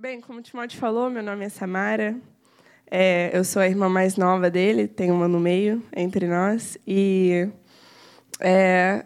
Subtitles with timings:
[0.00, 2.16] Bem, como o Timóteo falou, meu nome é Samara.
[2.90, 6.78] É, eu sou a irmã mais nova dele, tem uma no meio entre nós.
[6.86, 7.46] E
[8.40, 9.04] é,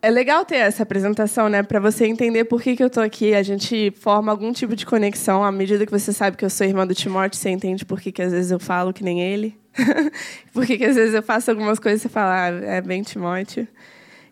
[0.00, 3.34] é legal ter essa apresentação, né, para você entender por que, que eu estou aqui.
[3.34, 6.66] A gente forma algum tipo de conexão à medida que você sabe que eu sou
[6.66, 9.58] irmã do Timóteo, você entende por que, que às vezes eu falo que nem ele.
[10.54, 13.02] por que, que às vezes eu faço algumas coisas e você fala, ah, é bem
[13.02, 13.68] Timóteo.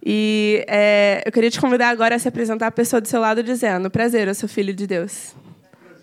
[0.05, 3.43] E é, eu queria te convidar agora a se apresentar a pessoa do seu lado
[3.43, 5.35] dizendo: Prazer, eu sou filho de Deus.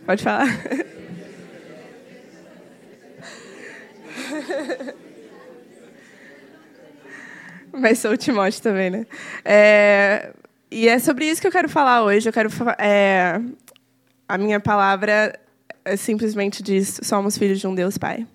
[0.06, 0.48] Pode falar.
[7.72, 9.06] Mas sou o Timóteo também, né?
[9.44, 10.32] É,
[10.72, 12.28] e é sobre isso que eu quero falar hoje.
[12.28, 13.40] Eu quero é,
[14.28, 15.38] a minha palavra
[15.84, 18.26] é simplesmente diz: somos filhos de um Deus Pai.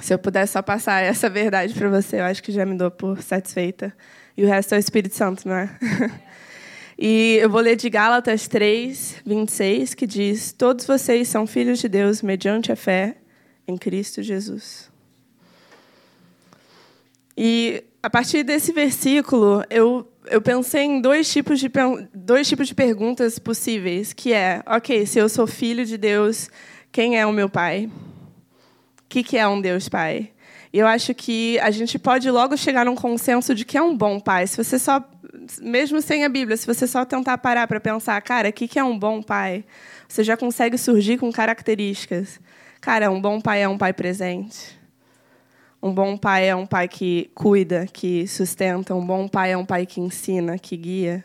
[0.00, 2.90] Se eu pudesse só passar essa verdade para você, eu acho que já me dou
[2.90, 3.94] por satisfeita.
[4.36, 5.70] E o resto é o Espírito Santo, não é?
[7.00, 11.88] E eu vou ler de Gálatas 3, 26, que diz: Todos vocês são filhos de
[11.88, 13.18] Deus mediante a fé
[13.68, 14.90] em Cristo Jesus.
[17.36, 21.70] E a partir desse versículo, eu, eu pensei em dois tipos, de,
[22.12, 26.50] dois tipos de perguntas possíveis, que é, ok, se eu sou filho de Deus,
[26.90, 27.88] quem é o meu pai?
[29.08, 30.30] Que, que é um Deus pai?
[30.72, 33.96] E eu acho que a gente pode logo chegar num consenso de que é um
[33.96, 34.46] bom pai.
[34.46, 35.02] Se você só,
[35.60, 38.84] mesmo sem a Bíblia, se você só tentar parar para pensar, cara, o que é
[38.84, 39.64] um bom pai?
[40.06, 42.38] Você já consegue surgir com características.
[42.80, 44.78] Cara, um bom pai é um pai presente.
[45.82, 48.94] Um bom pai é um pai que cuida, que sustenta.
[48.94, 51.24] Um bom pai é um pai que ensina, que guia.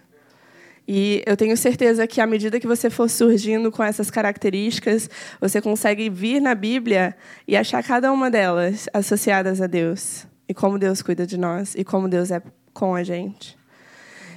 [0.88, 5.62] E eu tenho certeza que, à medida que você for surgindo com essas características, você
[5.62, 7.16] consegue vir na Bíblia
[7.48, 10.28] e achar cada uma delas associadas a Deus.
[10.48, 12.42] E como Deus cuida de nós, e como Deus é
[12.73, 13.58] com a gente.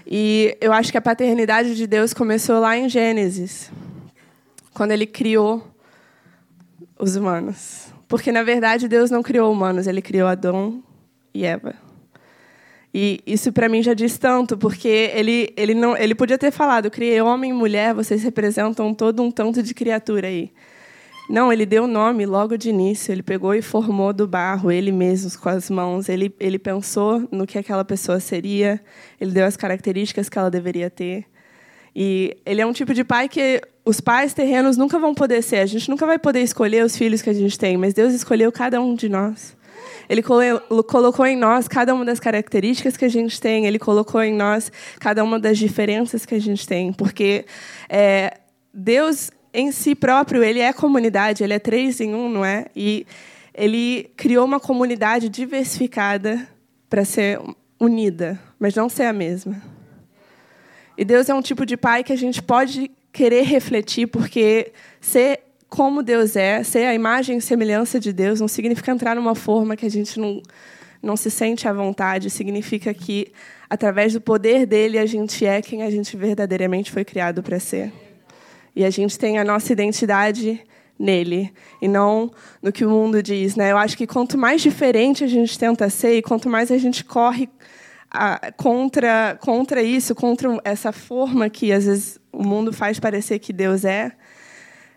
[0.06, 3.72] E eu acho que a paternidade de Deus começou lá em Gênesis,
[4.72, 5.66] quando ele criou
[6.96, 7.88] os humanos.
[8.06, 10.80] Porque, na verdade, Deus não criou humanos, ele criou Adão
[11.34, 11.85] e Eva.
[12.98, 16.90] E isso para mim já diz tanto, porque ele, ele, não, ele podia ter falado,
[16.90, 20.50] criei homem e mulher, vocês representam todo um tanto de criatura aí.
[21.28, 25.30] Não, ele deu nome logo de início, ele pegou e formou do barro, ele mesmo,
[25.38, 26.08] com as mãos.
[26.08, 28.80] Ele, ele pensou no que aquela pessoa seria,
[29.20, 31.26] ele deu as características que ela deveria ter.
[31.94, 35.58] E ele é um tipo de pai que os pais terrenos nunca vão poder ser.
[35.58, 38.50] A gente nunca vai poder escolher os filhos que a gente tem, mas Deus escolheu
[38.50, 39.54] cada um de nós.
[40.08, 44.34] Ele colocou em nós cada uma das características que a gente tem, ele colocou em
[44.34, 47.44] nós cada uma das diferenças que a gente tem, porque
[47.88, 48.38] é,
[48.72, 52.66] Deus em si próprio, ele é comunidade, ele é três em um, não é?
[52.76, 53.06] E
[53.54, 56.46] ele criou uma comunidade diversificada
[56.90, 57.40] para ser
[57.80, 59.62] unida, mas não ser a mesma.
[60.96, 65.40] E Deus é um tipo de pai que a gente pode querer refletir, porque ser
[65.68, 69.76] como Deus é, ser a imagem e semelhança de Deus, não significa entrar numa forma
[69.76, 70.42] que a gente não,
[71.02, 73.32] não se sente à vontade, significa que,
[73.68, 77.92] através do poder dele, a gente é quem a gente verdadeiramente foi criado para ser.
[78.74, 80.62] E a gente tem a nossa identidade
[80.98, 82.30] nele e não
[82.62, 83.72] no que o mundo diz, né?
[83.72, 87.04] Eu acho que quanto mais diferente a gente tenta ser e quanto mais a gente
[87.04, 87.48] corre
[88.10, 93.52] a, contra contra isso, contra essa forma que às vezes o mundo faz parecer que
[93.52, 94.12] Deus é,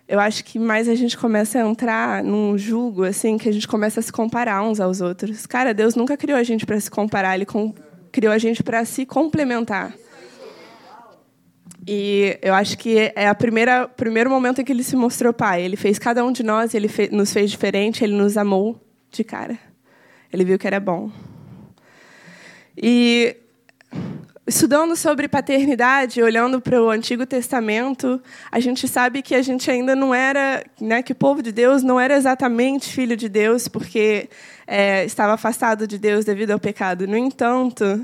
[0.10, 3.68] eu acho que mais a gente começa a entrar num julgo, assim, que a gente
[3.68, 5.46] começa a se comparar uns aos outros.
[5.46, 7.46] Cara, Deus nunca criou a gente para se comparar, Ele
[8.12, 9.94] criou a gente para se complementar.
[11.88, 15.62] E eu acho que é a primeira primeiro momento em que Ele se mostrou Pai.
[15.62, 19.24] Ele fez cada um de nós, Ele fe nos fez diferente, Ele nos amou de
[19.24, 19.60] cara.
[20.34, 21.12] Ele viu que era bom.
[22.76, 23.38] E
[24.50, 28.20] Estudando sobre paternidade, olhando para o Antigo Testamento,
[28.52, 31.84] a gente sabe que a gente ainda não era, né, que o povo de Deus
[31.84, 34.28] não era exatamente filho de Deus, porque
[34.66, 37.06] é, estava afastado de Deus devido ao pecado.
[37.06, 38.04] No entanto,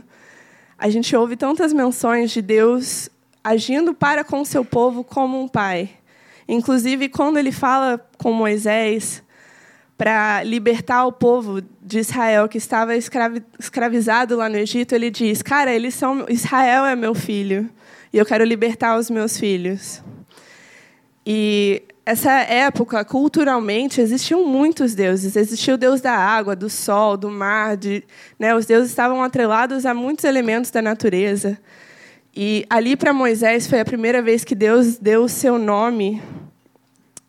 [0.78, 3.10] a gente ouve tantas menções de Deus
[3.44, 5.90] agindo para com seu povo como um pai.
[6.48, 9.24] Inclusive, quando ele fala com Moisés,
[9.98, 15.42] para libertar o povo de Israel que estava escravi escravizado lá no Egito, ele diz:
[15.42, 17.70] "Cara, eles são Israel é meu filho
[18.12, 20.04] e eu quero libertar os meus filhos".
[21.26, 25.36] E essa época, culturalmente, existiam muitos deuses.
[25.36, 28.04] Existia o deus da água, do sol, do mar, de,
[28.38, 31.58] né, os deuses estavam atrelados a muitos elementos da natureza.
[32.36, 36.22] E ali para Moisés foi a primeira vez que Deus deu o seu nome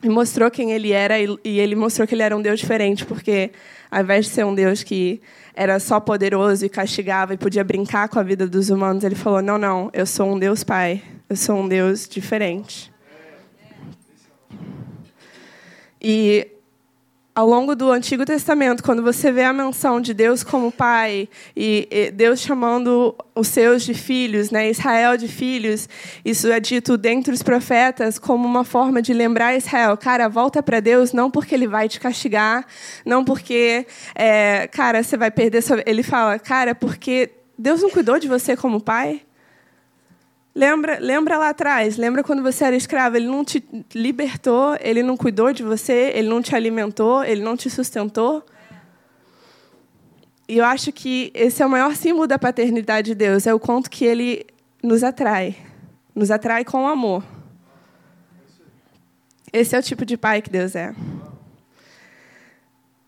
[0.07, 3.05] e mostrou quem ele era e, e ele mostrou que ele era um Deus diferente,
[3.05, 3.51] porque
[3.91, 5.21] ao invés de ser um Deus que
[5.53, 9.43] era só poderoso e castigava e podia brincar com a vida dos humanos, ele falou:
[9.43, 12.93] "Não, não, eu sou um Deus Pai, eu sou um Deus diferente".
[16.01, 16.53] E
[17.37, 22.11] ao longo do Antigo Testamento, quando você vê a menção de Deus como pai e
[22.15, 25.87] Deus chamando os seus de filhos, né, Israel de filhos,
[26.25, 30.81] isso é dito dentre os profetas como uma forma de lembrar Israel, cara, volta para
[30.81, 32.65] Deus não porque Ele vai te castigar,
[33.05, 35.83] não porque, é, cara, você vai perder sua...
[35.85, 39.26] Ele fala, cara, porque Deus não cuidou de você como pai.
[40.57, 43.63] Lembra, lembra lá atrás, lembra quando você era escravo, ele não te
[43.95, 48.43] libertou, ele não cuidou de você, ele não te alimentou, ele não te sustentou.
[50.49, 53.61] E eu acho que esse é o maior símbolo da paternidade de Deus, é o
[53.61, 54.47] quanto que ele
[54.83, 55.55] nos atrai,
[56.15, 57.23] nos atrai com amor.
[59.53, 60.95] Esse é o tipo de pai que Deus é.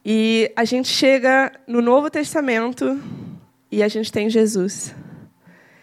[0.04, 3.00] E a gente chega no Novo Testamento
[3.72, 4.94] e a gente tem Jesus.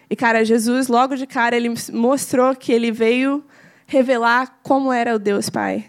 [0.10, 3.44] E, cara, Jesus, logo de cara, ele mostrou que ele veio
[3.88, 5.86] revelar como era o Deus Pai.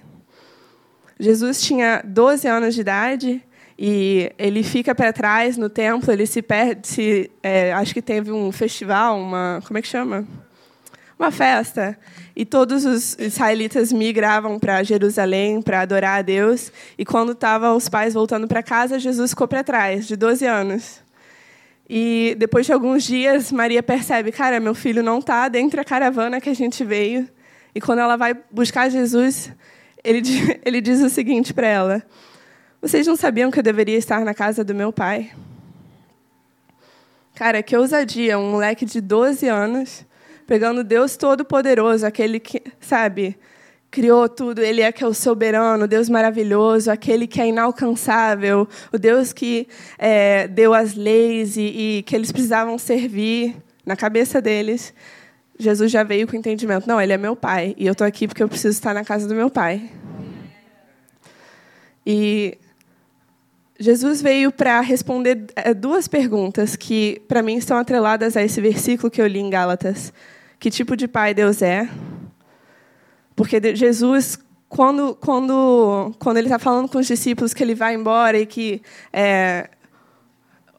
[1.18, 3.42] Jesus tinha 12 anos de idade
[3.78, 8.32] e ele fica para trás no templo, ele se perde, se, é, acho que teve
[8.32, 10.26] um festival, uma, como é que chama?
[11.18, 11.98] Uma festa.
[12.34, 16.70] E todos os israelitas migravam para Jerusalém para adorar a Deus.
[16.98, 21.05] E quando estavam os pais voltando para casa, Jesus ficou para trás, de 12 anos.
[21.88, 26.40] E depois de alguns dias, Maria percebe, cara, meu filho não está dentro da caravana
[26.40, 27.28] que a gente veio.
[27.74, 29.52] E quando ela vai buscar Jesus,
[30.02, 30.20] ele,
[30.64, 32.02] ele diz o seguinte para ela:
[32.80, 35.30] Vocês não sabiam que eu deveria estar na casa do meu pai?
[37.34, 40.06] Cara, que ousadia, um moleque de 12 anos,
[40.46, 43.36] pegando Deus Todo-Poderoso, aquele que, sabe,
[43.90, 48.98] criou tudo, ele é que é o soberano, Deus maravilhoso, aquele que é inalcançável, o
[48.98, 49.66] Deus que
[49.98, 51.60] é, deu as leis e,
[51.98, 54.92] e, que eles precisavam servir na cabeça deles.
[55.58, 58.28] Jesus já veio com o entendimento, não, ele é meu pai e eu estou aqui
[58.28, 59.90] porque eu preciso estar na casa do meu pai.
[62.06, 62.58] E
[63.78, 69.10] Jesus veio para responder é, duas perguntas que, para mim, estão atreladas a esse versículo
[69.10, 70.12] que eu li em Gálatas.
[70.58, 71.88] Que tipo de pai Deus é?
[73.36, 74.38] Porque Jesus,
[74.68, 78.82] quando, quando, quando ele está falando com os discípulos que ele vai embora e que
[79.12, 79.68] é,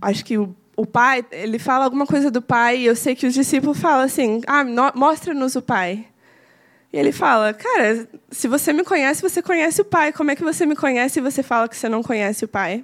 [0.01, 3.27] acho que o, o pai, ele fala alguma coisa do pai, e eu sei que
[3.27, 4.65] os discípulos falam assim: ah,
[4.95, 6.07] mostra-nos o pai.
[6.91, 10.13] E ele fala: Cara, se você me conhece, você conhece o Pai.
[10.13, 12.83] Como é que você me conhece e você fala que você não conhece o Pai?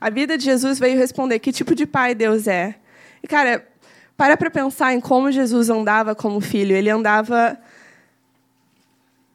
[0.00, 2.76] A vida de Jesus veio responder que tipo de Pai Deus é.
[3.22, 3.66] E, cara,
[4.16, 6.74] para para pensar em como Jesus andava como filho.
[6.74, 7.58] Ele andava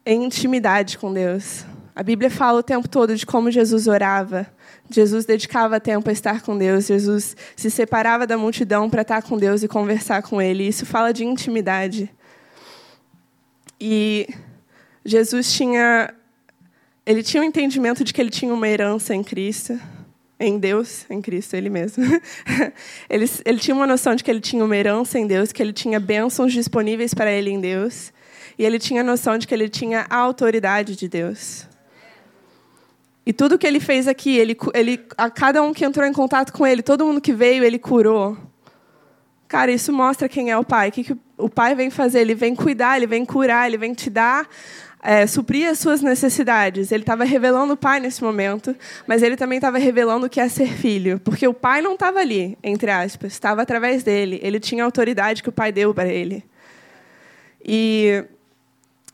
[0.06, 1.66] em intimidade com Deus.
[1.96, 4.46] A Bíblia fala o tempo todo de como Jesus orava.
[4.90, 6.86] Jesus dedicava tempo a estar com Deus.
[6.88, 10.68] Jesus se separava da multidão para estar com Deus e conversar com Ele.
[10.68, 12.13] Isso fala de intimidade.
[13.80, 14.28] E
[15.06, 16.13] Jesus tinha,
[17.06, 19.80] ele tinha um entendimento de que ele tinha uma herança em Cristo,
[20.40, 22.04] em Deus, em Cristo, ele mesmo.
[23.10, 25.74] ele, ele tinha uma noção de que ele tinha uma herança em Deus, que ele
[25.74, 28.13] tinha bênçãos disponíveis para ele em Deus
[28.57, 31.68] e ele tinha noção de que ele tinha a autoridade de Deus.
[33.25, 36.54] E tudo que ele fez aqui, ele, ele, a cada um que entrou em contato
[36.54, 38.38] com ele, todo mundo que veio, ele curou.
[39.48, 40.90] Cara, isso mostra quem é o pai.
[40.90, 42.19] O que, que o pai vem fazer?
[42.19, 44.48] Ele vem cuidar, ele vem curar, ele vem te dar,
[45.02, 46.92] é, suprir as suas necessidades.
[46.92, 48.76] Ele estava revelando o pai nesse momento,
[49.07, 51.19] mas ele também estava revelando o que é ser filho.
[51.19, 54.40] Porque o pai não estava ali, entre aspas, estava através dele.
[54.44, 56.44] Ele tinha a autoridade que o pai deu para ele.
[57.64, 58.24] E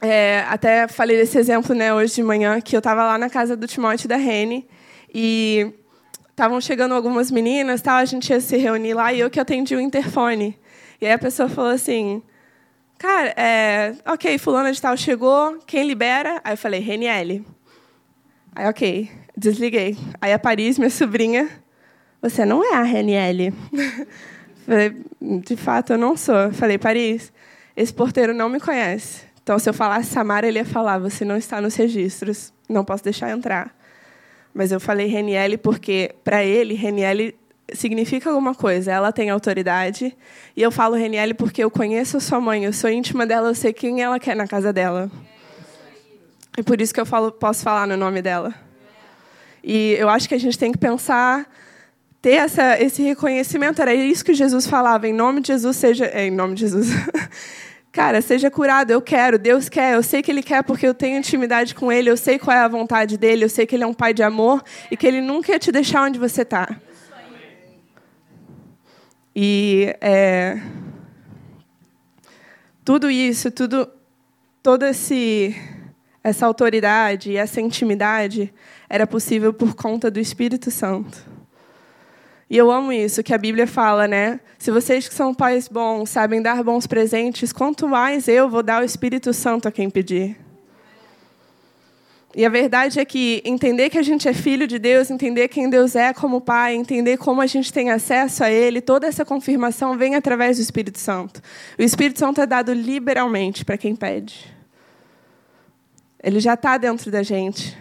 [0.02, 3.56] é, até falei desse exemplo né, hoje de manhã, que eu estava lá na casa
[3.56, 4.68] do Timóteo e da Rene,
[5.14, 5.72] e
[6.32, 9.76] estavam chegando algumas meninas, tal, a gente ia se reunir lá, e eu que atendi
[9.76, 10.58] o interfone.
[11.00, 12.24] E aí a pessoa falou assim,
[12.98, 16.42] cara, é, ok, fulana de tal chegou, quem libera?
[16.44, 17.46] Aí eu falei, Reniele.
[18.56, 19.98] Aí, ok, desliguei.
[20.20, 21.48] Aí a Paris, minha sobrinha,
[22.22, 23.54] você não é a Reniele.
[24.66, 26.52] falei, de fato, eu não sou.
[26.54, 27.32] Falei, Paris,
[27.76, 29.31] esse porteiro não me conhece.
[29.44, 33.04] Então, se eu falasse Samara, ele ia falar: você não está nos registros, não posso
[33.04, 33.76] deixar entrar.
[34.54, 37.36] Mas eu falei Reniele porque, para ele, Reniele
[37.74, 38.92] significa alguma coisa.
[38.92, 40.16] Ela tem autoridade.
[40.56, 43.56] E eu falo Reniele porque eu conheço a sua mãe, eu sou íntima dela, eu
[43.56, 45.10] sei quem ela quer na casa dela.
[46.58, 48.54] E por isso que eu falo, posso falar no nome dela.
[49.64, 51.50] E eu acho que a gente tem que pensar
[52.22, 53.82] ter essa, esse reconhecimento.
[53.82, 55.08] Era isso que Jesus falava.
[55.08, 56.06] Em nome de Jesus, seja.
[56.06, 56.88] É, em nome de Jesus.
[57.92, 61.18] Cara, seja curado, eu quero, Deus quer, eu sei que Ele quer porque eu tenho
[61.18, 63.88] intimidade com Ele, eu sei qual é a vontade dEle, eu sei que Ele é
[63.88, 66.80] um Pai de amor e que Ele nunca ia te deixar onde você está.
[69.36, 70.62] E é,
[72.86, 73.90] tudo isso, tudo,
[74.64, 75.56] todo esse
[76.24, 78.54] essa autoridade e essa intimidade
[78.88, 81.26] era possível por conta do Espírito Santo.
[82.52, 84.38] E eu amo isso que a Bíblia fala, né?
[84.60, 88.82] Se vocês que são pais bons sabem dar bons presentes, quanto mais eu vou dar
[88.82, 90.38] o Espírito Santo a quem pedir.
[92.36, 95.70] E a verdade é que entender que a gente é filho de Deus, entender quem
[95.70, 99.98] Deus é como Pai, entender como a gente tem acesso a Ele, toda essa confirmação
[99.98, 101.42] vem através do Espírito Santo.
[101.80, 104.54] O Espírito Santo é dado liberalmente para quem pede.
[106.22, 107.78] Ele já está dentro da gente.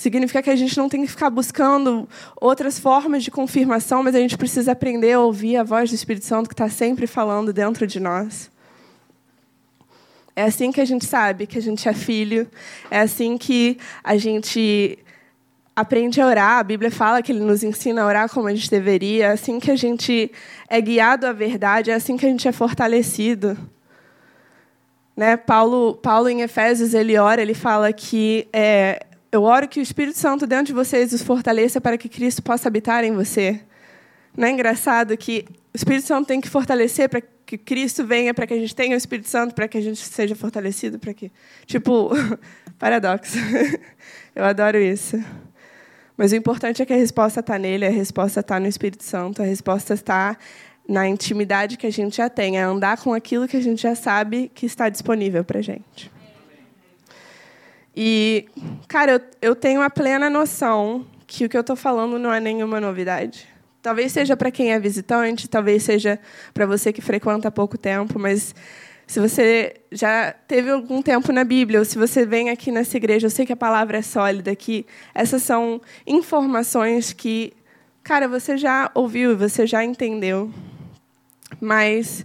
[0.00, 2.08] Significa que a gente não tem que ficar buscando
[2.40, 6.24] outras formas de confirmação, mas a gente precisa aprender a ouvir a voz do Espírito
[6.24, 8.50] Santo que está sempre falando dentro de nós.
[10.34, 12.48] É assim que a gente sabe que a gente é filho.
[12.90, 14.98] É assim que a gente
[15.76, 16.60] aprende a orar.
[16.60, 19.26] A Bíblia fala que ele nos ensina a orar como a gente deveria.
[19.26, 20.32] É assim que a gente
[20.66, 21.90] é guiado à verdade.
[21.90, 23.54] É assim que a gente é fortalecido.
[25.14, 25.36] Né?
[25.36, 30.18] Paulo, Paulo, em Efésios, ele ora, ele fala que é, eu oro que o Espírito
[30.18, 33.60] Santo dentro de vocês os fortaleça para que Cristo possa habitar em você.
[34.36, 38.46] Não é engraçado que o Espírito Santo tem que fortalecer para que Cristo venha, para
[38.46, 41.30] que a gente tenha o Espírito Santo, para que a gente seja fortalecido, para que,
[41.66, 42.10] tipo,
[42.78, 43.38] paradoxo.
[44.34, 45.22] Eu adoro isso.
[46.16, 49.42] Mas o importante é que a resposta está nele, a resposta está no Espírito Santo,
[49.42, 50.36] a resposta está
[50.88, 53.94] na intimidade que a gente já tem, é andar com aquilo que a gente já
[53.94, 56.10] sabe que está disponível para a gente.
[57.94, 58.46] E,
[58.88, 59.20] cara, eu,
[59.50, 63.48] eu tenho a plena noção que o que eu estou falando não é nenhuma novidade.
[63.82, 66.18] Talvez seja para quem é visitante, talvez seja
[66.52, 68.54] para você que frequenta há pouco tempo, mas
[69.06, 73.26] se você já teve algum tempo na Bíblia, ou se você vem aqui nessa igreja,
[73.26, 77.52] eu sei que a palavra é sólida, que essas são informações que,
[78.04, 80.52] cara, você já ouviu, você já entendeu.
[81.60, 82.24] Mas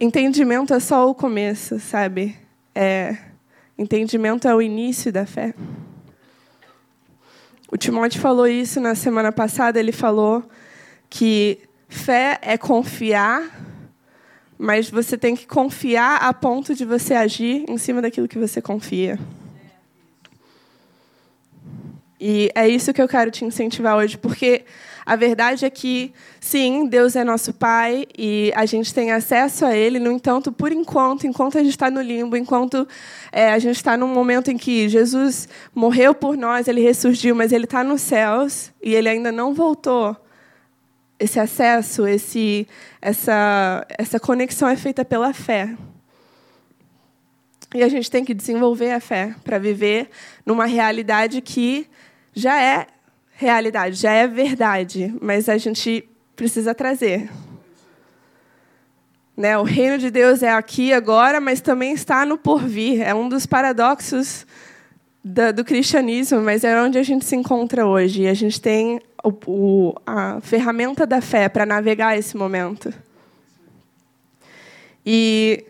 [0.00, 2.36] entendimento é só o começo, sabe?
[2.74, 3.16] É,
[3.76, 5.54] entendimento é o início da fé.
[7.70, 9.80] O Timóteo falou isso na semana passada.
[9.80, 10.44] Ele falou
[11.10, 13.42] que fé é confiar,
[14.56, 18.62] mas você tem que confiar a ponto de você agir em cima daquilo que você
[18.62, 19.18] confia.
[22.20, 24.64] E é isso que eu quero te incentivar hoje, porque
[25.06, 29.76] a verdade é que, sim, Deus é nosso Pai e a gente tem acesso a
[29.76, 29.98] Ele.
[29.98, 32.88] No entanto, por enquanto, enquanto a gente está no limbo, enquanto
[33.30, 37.52] é, a gente está num momento em que Jesus morreu por nós, Ele ressurgiu, mas
[37.52, 40.16] Ele está nos céus e Ele ainda não voltou.
[41.18, 42.66] Esse acesso, esse,
[43.00, 45.76] essa, essa conexão é feita pela fé.
[47.74, 50.08] E a gente tem que desenvolver a fé para viver
[50.46, 51.86] numa realidade que
[52.32, 52.86] já é
[53.36, 57.30] realidade, já é verdade, mas a gente precisa trazer.
[59.36, 59.58] Né?
[59.58, 63.02] O reino de Deus é aqui agora, mas também está no porvir.
[63.02, 64.46] É um dos paradoxos
[65.22, 68.22] da, do cristianismo, mas é onde a gente se encontra hoje.
[68.22, 72.94] E a gente tem o, o, a ferramenta da fé para navegar esse momento.
[75.04, 75.64] E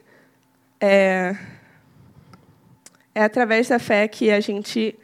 [0.78, 1.34] é,
[3.14, 4.94] é através da fé que a gente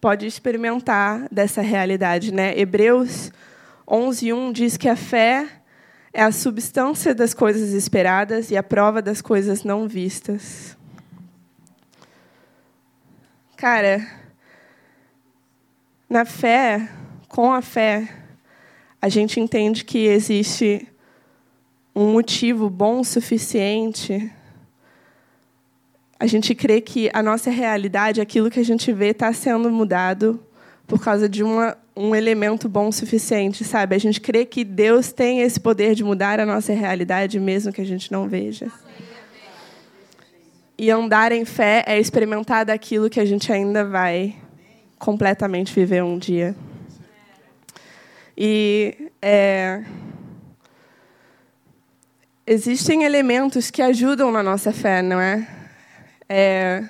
[0.00, 2.32] pode experimentar dessa realidade.
[2.32, 2.58] Né?
[2.58, 3.30] Hebreus
[3.86, 5.46] 11:1 diz que a fé
[6.12, 10.76] é a substância das coisas esperadas e a prova das coisas não vistas.
[13.56, 14.06] Cara,
[16.08, 16.88] na fé,
[17.28, 18.08] com a fé,
[19.00, 20.88] a gente entende que existe
[21.94, 24.32] um motivo bom o suficiente
[26.20, 30.38] a gente crê que a nossa realidade, aquilo que a gente vê, está sendo mudado
[30.86, 33.96] por causa de uma, um elemento bom o suficiente, sabe?
[33.96, 37.80] A gente crê que Deus tem esse poder de mudar a nossa realidade, mesmo que
[37.80, 38.70] a gente não veja.
[40.76, 44.36] E andar em fé é experimentar daquilo que a gente ainda vai
[44.98, 46.54] completamente viver um dia.
[48.36, 49.82] E é,
[52.46, 55.59] existem elementos que ajudam na nossa fé, não é?
[56.32, 56.84] É,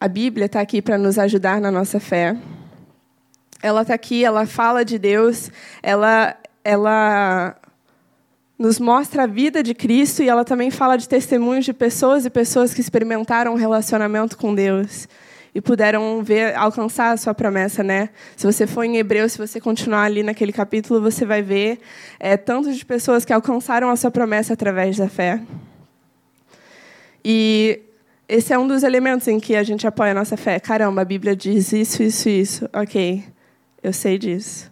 [0.00, 2.34] a Bíblia está aqui para nos ajudar na nossa fé.
[3.62, 5.50] Ela está aqui, ela fala de Deus,
[5.82, 7.54] ela, ela
[8.58, 12.30] nos mostra a vida de Cristo e ela também fala de testemunhos de pessoas e
[12.30, 15.06] pessoas que experimentaram um relacionamento com Deus
[15.54, 18.08] e puderam ver alcançar a sua promessa, né?
[18.34, 21.80] Se você for em Hebreu, se você continuar ali naquele capítulo, você vai ver
[22.18, 25.42] é, tantos de pessoas que alcançaram a sua promessa através da fé.
[27.22, 27.82] E
[28.30, 30.60] esse é um dos elementos em que a gente apoia a nossa fé.
[30.60, 32.68] Caramba, a Bíblia diz isso, isso, isso.
[32.72, 33.24] Ok,
[33.82, 34.70] eu sei disso.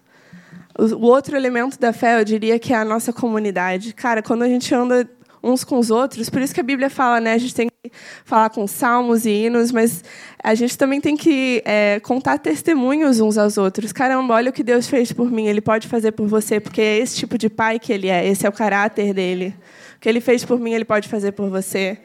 [0.79, 3.93] O outro elemento da fé, eu diria que é a nossa comunidade.
[3.93, 5.11] Cara, quando a gente anda
[5.43, 7.33] uns com os outros, por isso que a Bíblia fala, né?
[7.33, 7.91] A gente tem que
[8.25, 10.05] falar com salmos e hinos, mas
[10.41, 13.91] a gente também tem que é, contar testemunhos uns aos outros.
[13.91, 16.99] Caramba, olha o que Deus fez por mim, Ele pode fazer por você, porque é
[16.99, 19.53] esse tipo de pai que Ele é, esse é o caráter dele.
[19.97, 21.99] O que Ele fez por mim, Ele pode fazer por você.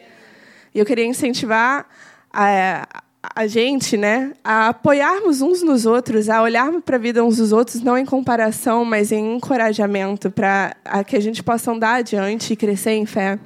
[0.74, 1.88] E eu queria incentivar
[2.32, 2.88] a,
[3.36, 7.52] a gente, né, a apoiarmos uns nos outros, a olharmos para a vida uns dos
[7.52, 10.76] outros, não em comparação, mas em encorajamento, para
[11.06, 13.40] que a gente possa andar adiante e crescer em fé.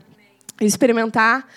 [0.60, 1.48] E experimentar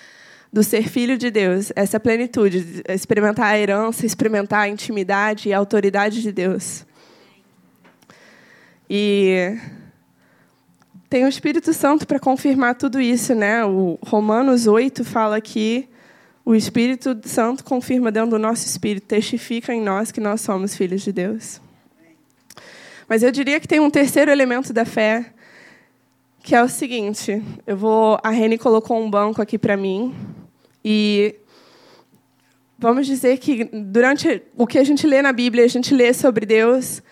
[0.53, 5.57] do ser filho de Deus, essa plenitude, experimentar a herança, experimentar a intimidade e a
[5.57, 6.85] autoridade de Deus.
[8.89, 9.57] E
[11.11, 13.65] tem o Espírito Santo para confirmar tudo isso, né?
[13.65, 15.89] O Romanos 8 fala que
[16.45, 21.01] o Espírito Santo confirma dentro do nosso espírito, testifica em nós que nós somos filhos
[21.01, 21.59] de Deus.
[23.09, 25.33] Mas eu diria que tem um terceiro elemento da fé,
[26.41, 30.15] que é o seguinte: eu vou, a Reni colocou um banco aqui para mim
[30.83, 31.35] e
[32.79, 36.45] vamos dizer que durante o que a gente lê na Bíblia, a gente lê sobre
[36.45, 37.03] Deus,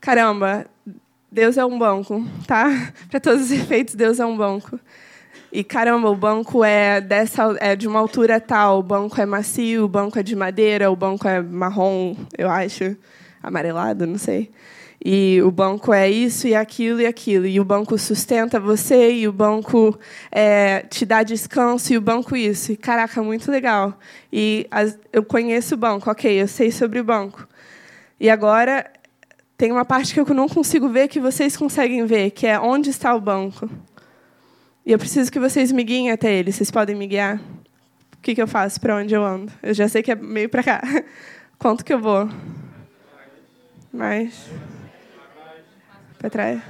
[0.00, 0.64] caramba,
[1.30, 2.92] Deus é um banco, tá?
[3.10, 4.80] Para todos os efeitos, Deus é um banco.
[5.52, 9.84] E caramba, o banco é dessa é de uma altura tal, o banco é macio,
[9.84, 12.96] o banco é de madeira, o banco é marrom, eu acho,
[13.42, 14.50] amarelado, não sei.
[15.04, 17.46] E o banco é isso e aquilo e aquilo.
[17.46, 19.98] E o banco sustenta você, e o banco
[20.30, 22.72] é, te dá descanso, e o banco isso.
[22.72, 23.96] E, caraca, muito legal.
[24.32, 27.46] E as, eu conheço o banco, ok, eu sei sobre o banco.
[28.20, 28.84] E agora
[29.58, 32.90] tem uma parte que eu não consigo ver que vocês conseguem ver, que é onde
[32.90, 33.68] está o banco.
[34.86, 36.52] E eu preciso que vocês me guiem até ele.
[36.52, 37.40] Vocês podem me guiar?
[38.16, 38.80] O que, que eu faço?
[38.80, 39.52] Para onde eu ando?
[39.60, 40.80] Eu já sei que é meio para cá.
[41.58, 42.28] Quanto que eu vou?
[43.92, 44.48] Mais.
[46.20, 46.62] Para trás?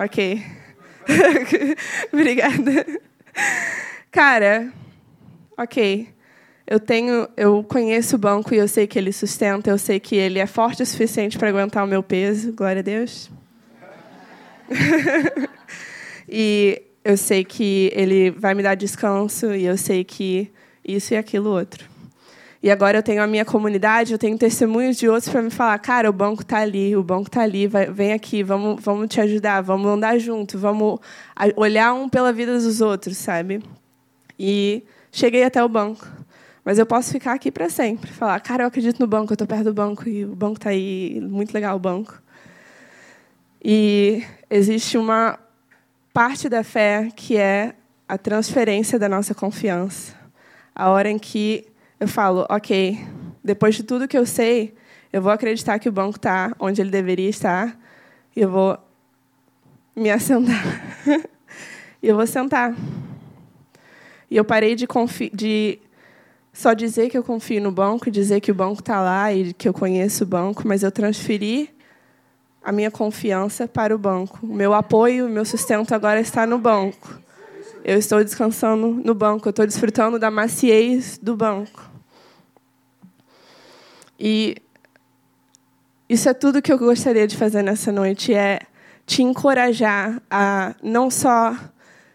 [0.00, 0.44] Ok.
[2.12, 2.86] Obrigada.
[4.10, 4.72] Cara,
[5.56, 6.08] ok.
[6.70, 10.14] Eu tenho, eu conheço o banco e eu sei que ele sustenta, eu sei que
[10.14, 12.52] ele é forte o suficiente para aguentar o meu peso.
[12.52, 13.30] Glória a Deus.
[16.28, 20.52] e eu sei que ele vai me dar descanso e eu sei que
[20.84, 21.88] isso e aquilo outro.
[22.62, 25.78] E agora eu tenho a minha comunidade, eu tenho testemunhos de outros para me falar,
[25.78, 29.22] cara, o banco está ali, o banco está ali, vai, vem aqui, vamos, vamos te
[29.22, 31.00] ajudar, vamos andar junto, vamos
[31.56, 33.62] olhar um pela vida dos outros, sabe?
[34.38, 36.17] E cheguei até o banco.
[36.68, 39.46] Mas eu posso ficar aqui para sempre, falar, cara, eu acredito no banco, eu estou
[39.46, 42.20] perto do banco e o banco está aí, muito legal o banco.
[43.64, 45.38] E existe uma
[46.12, 47.74] parte da fé que é
[48.06, 50.14] a transferência da nossa confiança.
[50.74, 51.64] A hora em que
[51.98, 52.98] eu falo, ok,
[53.42, 54.74] depois de tudo que eu sei,
[55.10, 57.80] eu vou acreditar que o banco está onde ele deveria estar
[58.36, 58.78] e eu vou
[59.96, 60.62] me assentar.
[62.02, 62.76] e eu vou sentar.
[64.30, 64.86] E eu parei de,
[65.32, 65.80] de
[66.52, 69.68] só dizer que eu confio no banco, dizer que o banco está lá e que
[69.68, 71.70] eu conheço o banco, mas eu transferi
[72.62, 74.40] a minha confiança para o banco.
[74.42, 77.18] O meu apoio, o meu sustento agora está no banco.
[77.84, 81.88] Eu estou descansando no banco, eu estou desfrutando da maciez do banco.
[84.18, 84.56] E
[86.08, 88.60] isso é tudo que eu gostaria de fazer nessa noite, é
[89.06, 91.56] te encorajar a não só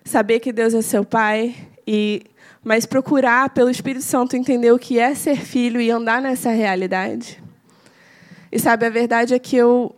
[0.03, 1.55] saber que Deus é seu pai
[1.87, 2.23] e
[2.63, 7.41] mas procurar pelo Espírito Santo entender o que é ser filho e andar nessa realidade.
[8.51, 9.95] E sabe, a verdade é que eu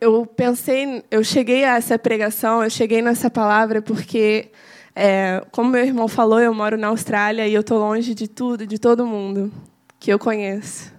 [0.00, 4.50] eu pensei, eu cheguei a essa pregação, eu cheguei nessa palavra porque,
[4.94, 8.66] é, como meu irmão falou, eu moro na Austrália e eu estou longe de tudo,
[8.66, 9.50] de todo mundo
[9.98, 10.92] que eu conheço.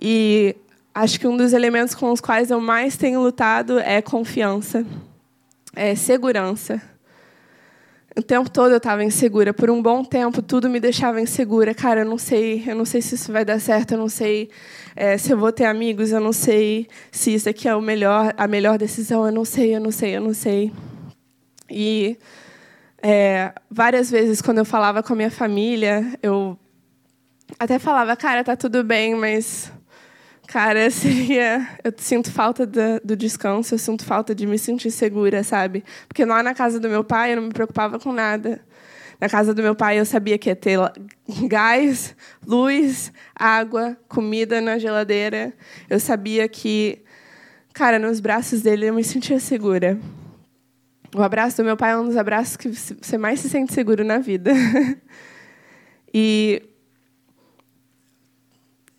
[0.00, 0.56] E
[0.92, 4.84] acho que um dos elementos com os quais eu mais tenho lutado é confiança,
[5.74, 6.82] é segurança.
[8.18, 9.54] O tempo todo eu estava insegura.
[9.54, 11.72] Por um bom tempo, tudo me deixava insegura.
[11.72, 13.92] Cara, eu não sei, eu não sei se isso vai dar certo.
[13.92, 14.50] Eu não sei
[14.96, 16.10] é, se eu vou ter amigos.
[16.10, 19.24] Eu não sei se isso aqui é o melhor, a melhor decisão.
[19.24, 20.72] Eu não sei, eu não sei, eu não sei.
[21.70, 22.18] E
[23.00, 26.58] é, várias vezes, quando eu falava com a minha família, eu
[27.56, 29.70] até falava, cara, tá tudo bem, mas
[30.48, 31.78] Cara, seria.
[31.84, 35.84] Eu sinto falta do, do, descanso, eu sinto falta de me sentir segura, sabe?
[36.08, 38.60] Porque lá na casa do meu pai eu não me preocupava com nada.
[39.20, 40.78] Na casa do meu pai eu sabia que ia ter
[41.46, 45.52] gás, luz, água, comida na geladeira.
[45.88, 47.02] Eu sabia que,
[47.74, 49.98] cara, nos braços dele eu me sentia segura.
[51.14, 54.04] O abraço do meu pai é um dos abraços que você mais se sente seguro
[54.04, 54.52] na vida.
[56.12, 56.62] e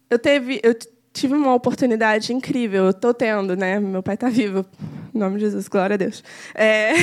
[0.09, 0.75] eu teve, eu
[1.19, 3.79] tive uma oportunidade incrível, estou tendo, né?
[3.79, 4.65] Meu pai está vivo,
[5.13, 6.23] em nome de Jesus, glória a Deus.
[6.55, 6.93] É,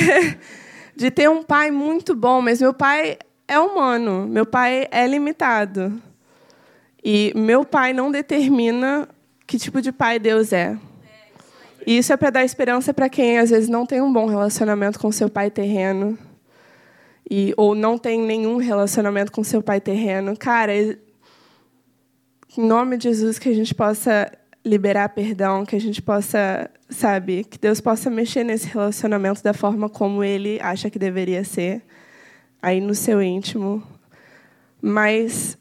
[0.95, 6.01] de ter um pai muito bom, mas meu pai é humano, meu pai é limitado.
[7.03, 9.07] E meu pai não determina
[9.45, 10.77] que tipo de pai Deus é.
[11.85, 14.99] E isso é para dar esperança para quem às vezes não tem um bom relacionamento
[14.99, 16.17] com seu pai terreno.
[17.29, 20.35] E, ou não tem nenhum relacionamento com seu pai terreno.
[20.35, 20.73] Cara,
[22.57, 24.31] em nome de Jesus, que a gente possa
[24.65, 29.87] liberar perdão, que a gente possa, sabe, que Deus possa mexer nesse relacionamento da forma
[29.87, 31.81] como Ele acha que deveria ser,
[32.61, 33.81] aí no seu íntimo.
[34.81, 35.57] Mas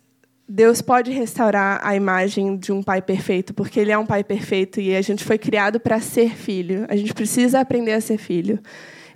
[0.49, 4.81] Deus pode restaurar a imagem de um pai perfeito, porque Ele é um pai perfeito
[4.81, 6.87] e a gente foi criado para ser filho.
[6.89, 8.59] A gente precisa aprender a ser filho.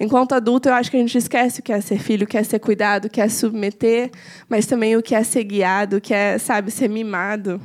[0.01, 2.39] Enquanto adulto, eu acho que a gente esquece o que é ser filho, o que
[2.39, 4.11] é ser cuidado, o que é submeter,
[4.49, 7.61] mas também o que é ser guiado, o que é, sabe, ser mimado.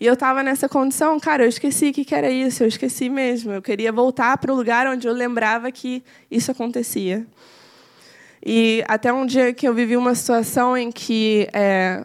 [0.00, 3.52] E eu estava nessa condição, cara, eu esqueci o que era isso, eu esqueci mesmo.
[3.52, 7.24] Eu queria voltar para o lugar onde eu lembrava que isso acontecia.
[8.44, 12.04] E até um dia que eu vivi uma situação em que é,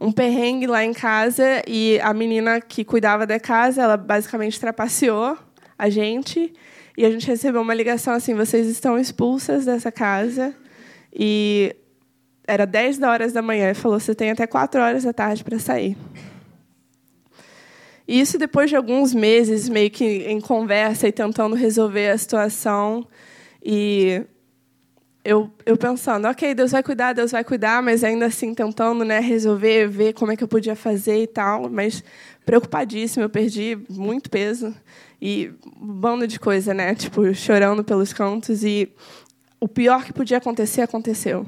[0.00, 5.38] um perrengue lá em casa e a menina que cuidava da casa, ela basicamente trapaceou
[5.78, 6.52] a gente
[6.96, 10.54] e a gente recebeu uma ligação assim: vocês estão expulsas dessa casa.
[11.12, 11.74] E
[12.46, 15.58] era 10 horas da manhã e falou: você tem até 4 horas da tarde para
[15.58, 15.96] sair.
[18.06, 23.06] E isso depois de alguns meses, meio que em conversa e tentando resolver a situação.
[23.64, 24.24] E
[25.24, 29.20] eu, eu pensando, ok, Deus vai cuidar, Deus vai cuidar, mas ainda assim tentando né,
[29.20, 31.70] resolver, ver como é que eu podia fazer e tal.
[31.70, 32.02] Mas
[32.44, 34.74] preocupadíssima, eu perdi muito peso.
[35.20, 36.94] E um bando de coisa, né?
[36.94, 38.64] Tipo, chorando pelos cantos.
[38.64, 38.90] E
[39.60, 41.46] o pior que podia acontecer, aconteceu.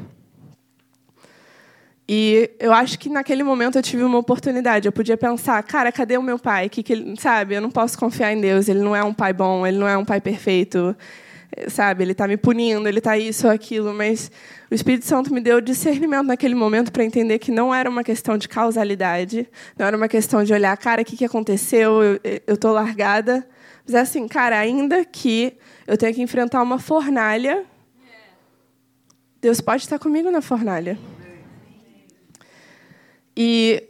[2.08, 4.86] E eu acho que naquele momento eu tive uma oportunidade.
[4.86, 6.68] Eu podia pensar, cara, cadê o meu pai?
[6.68, 8.68] Que, que ele, sabe, eu não posso confiar em Deus.
[8.68, 10.94] Ele não é um pai bom, ele não é um pai perfeito,
[11.68, 12.04] sabe?
[12.04, 13.94] Ele está me punindo, ele está isso ou aquilo.
[13.94, 14.30] Mas
[14.70, 18.36] o Espírito Santo me deu discernimento naquele momento para entender que não era uma questão
[18.36, 22.02] de causalidade, não era uma questão de olhar, cara, o que, que aconteceu?
[22.46, 23.46] Eu estou largada.
[23.84, 25.54] Mas é assim, cara, ainda que
[25.86, 27.64] eu tenha que enfrentar uma fornalha,
[29.40, 30.96] Deus pode estar comigo na fornalha.
[33.36, 33.82] E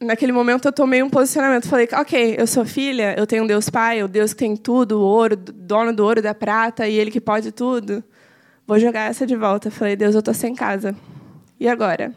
[0.00, 1.68] naquele momento eu tomei um posicionamento.
[1.68, 4.98] Falei, ok, eu sou filha, eu tenho um Deus Pai, o Deus que tem tudo,
[4.98, 8.02] o ouro, dono do ouro da prata, e Ele que pode tudo.
[8.66, 9.70] Vou jogar essa de volta.
[9.70, 10.94] Falei, Deus, eu estou sem casa.
[11.60, 12.12] E agora?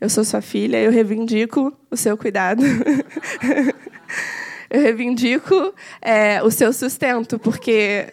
[0.00, 2.62] Eu sou sua filha, eu reivindico o seu cuidado.
[4.72, 8.06] eu reivindico é, o seu sustento, porque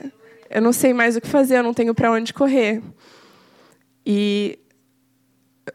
[0.50, 2.82] eu não sei mais o que fazer, eu não tenho para onde correr.
[4.06, 4.60] E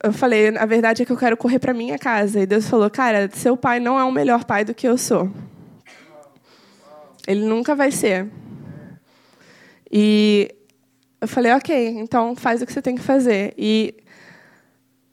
[0.03, 2.41] eu falei, a verdade é que eu quero correr para minha casa.
[2.41, 5.31] E Deus falou, cara, seu pai não é um melhor pai do que eu sou.
[7.27, 8.29] Ele nunca vai ser.
[9.91, 10.55] E
[11.19, 13.55] eu falei, ok, então faz o que você tem que fazer.
[13.57, 13.95] E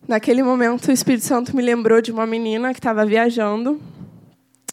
[0.05, 3.81] naquele momento o Espírito Santo me lembrou de uma menina que estava viajando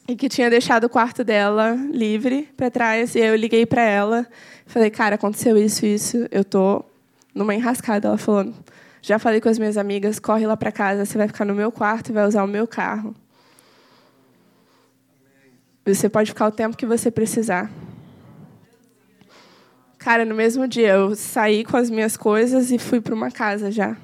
[0.08, 3.14] e que tinha deixado o quarto dela livre para trás.
[3.14, 4.26] E eu liguei para ela,
[4.64, 6.26] falei, cara, aconteceu isso, isso.
[6.30, 6.82] Eu tô
[7.34, 8.08] numa enrascada.
[8.08, 8.54] Ela falou
[9.02, 11.70] já falei com as minhas amigas, corre lá para casa, você vai ficar no meu
[11.70, 13.14] quarto e vai usar o meu carro.
[15.86, 17.70] Você pode ficar o tempo que você precisar.
[19.98, 23.70] Cara, no mesmo dia eu saí com as minhas coisas e fui para uma casa
[23.70, 23.96] já.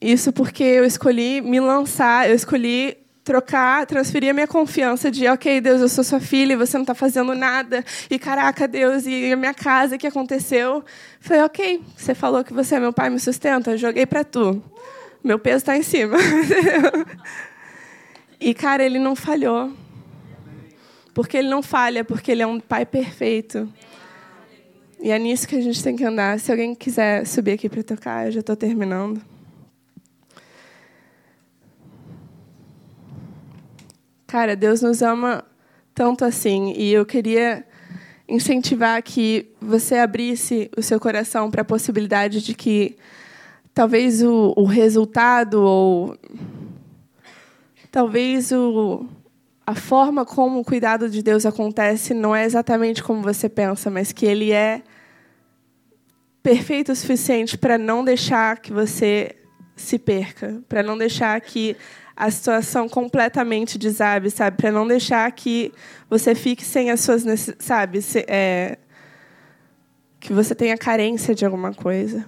[0.00, 5.60] Isso porque eu escolhi me lançar, eu escolhi trocar, transferir a minha confiança de, ok,
[5.60, 7.84] Deus, eu sou sua filha e você não está fazendo nada.
[8.10, 10.84] E caraca, Deus, e a minha casa, o que aconteceu?
[11.20, 14.62] Falei, ok, você falou que você é meu pai, me sustenta, joguei para tu.
[15.22, 16.16] Meu peso está em cima.
[18.40, 19.72] e, cara, ele não falhou.
[21.14, 23.72] Porque ele não falha, porque ele é um pai perfeito.
[25.00, 26.40] E é nisso que a gente tem que andar.
[26.40, 29.31] Se alguém quiser subir aqui para tocar, eu já estou terminando.
[34.32, 35.44] Cara, Deus nos ama
[35.94, 36.72] tanto assim.
[36.74, 37.66] E eu queria
[38.26, 42.96] incentivar que você abrisse o seu coração para a possibilidade de que
[43.74, 46.16] talvez o, o resultado ou
[47.90, 49.04] talvez o,
[49.66, 54.12] a forma como o cuidado de Deus acontece não é exatamente como você pensa, mas
[54.12, 54.82] que ele é
[56.42, 59.36] perfeito o suficiente para não deixar que você
[59.76, 61.76] se perca, para não deixar que
[62.16, 64.56] a situação completamente desabe, sabe?
[64.56, 65.72] Para não deixar que
[66.08, 67.24] você fique sem as suas
[67.58, 68.02] sabe?
[68.02, 68.78] Se, é,
[70.20, 72.26] que você tenha carência de alguma coisa.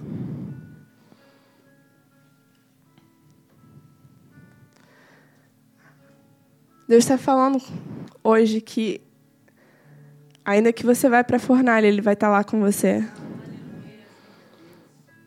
[6.87, 7.59] Deus está falando
[8.23, 9.01] hoje que
[10.45, 13.03] Ainda que você vá para a fornalha, Ele vai estar lá com você.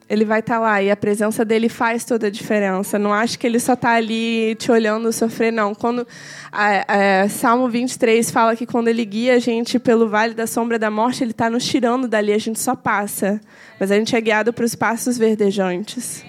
[0.08, 2.98] Ele vai estar lá e a presença dele faz toda a diferença.
[2.98, 5.74] Não acho que ele só está ali te olhando sofrer, não.
[5.74, 6.06] Quando
[6.50, 10.78] a, a, Salmo 23 fala que quando ele guia a gente pelo vale da sombra
[10.78, 13.38] da morte, ele está nos tirando dali, a gente só passa.
[13.78, 16.24] Mas a gente é guiado para os passos verdejantes.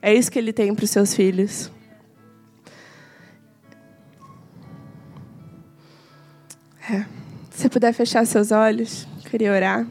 [0.00, 1.70] É isso que ele tem para os seus filhos.
[6.90, 7.04] É.
[7.50, 9.86] Se puder fechar seus olhos, queria orar.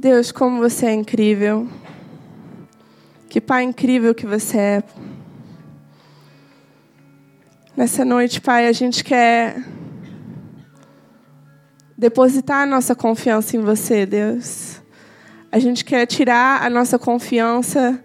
[0.00, 1.68] Deus, como você é incrível.
[3.28, 4.82] Que Pai incrível que você é.
[7.76, 9.60] Nessa noite, Pai, a gente quer
[11.96, 14.80] depositar a nossa confiança em você, Deus.
[15.50, 18.00] A gente quer tirar a nossa confiança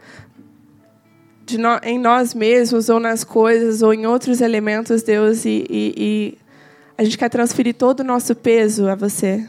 [1.51, 6.37] no, em nós mesmos, ou nas coisas, ou em outros elementos, Deus, e, e, e
[6.97, 9.47] a gente quer transferir todo o nosso peso a você.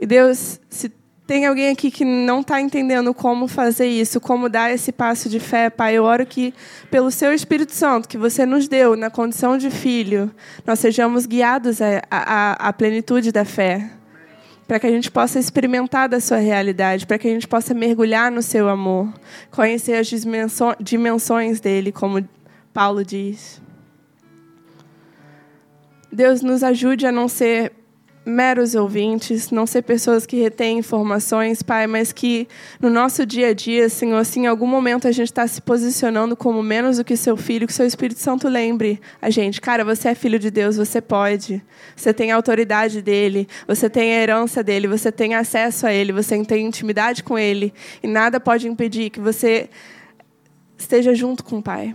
[0.00, 0.92] E Deus, se
[1.28, 5.38] tem alguém aqui que não está entendendo como fazer isso, como dar esse passo de
[5.38, 6.54] fé, Pai, eu oro que,
[6.90, 10.34] pelo Seu Espírito Santo, que você nos deu na condição de filho,
[10.64, 13.90] nós sejamos guiados à, plenitude da fé.
[14.66, 18.30] Para que a gente possa experimentar da Sua realidade, para que a gente possa mergulhar
[18.30, 19.12] no Seu amor,
[19.50, 20.06] conhecer as
[20.80, 22.26] dimensões dele, como
[22.72, 23.60] Paulo diz.
[26.10, 27.72] Deus nos ajude a não ser
[28.28, 32.46] meros ouvintes, não ser pessoas que retêm informações, Pai, mas que
[32.78, 36.36] no nosso dia a dia, Senhor, se em algum momento a gente está se posicionando
[36.36, 40.10] como menos do que seu filho, que seu Espírito Santo lembre a gente, cara, você
[40.10, 41.62] é filho de Deus, você pode,
[41.96, 46.12] você tem a autoridade dele, você tem a herança dele, você tem acesso a ele,
[46.12, 49.70] você tem intimidade com ele, e nada pode impedir que você
[50.76, 51.94] esteja junto com o Pai.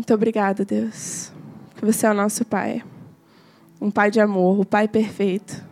[0.00, 1.30] Muito obrigada, Deus,
[1.76, 2.82] que você é o nosso Pai.
[3.78, 5.62] Um Pai de amor, o Pai perfeito.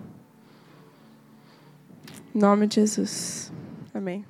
[2.34, 3.50] Em nome de Jesus.
[3.94, 4.26] Amém.